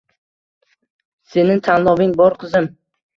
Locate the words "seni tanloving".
1.33-2.15